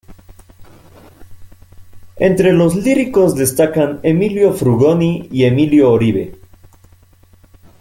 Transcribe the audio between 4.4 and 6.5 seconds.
Frugoni y Emilio Oribe.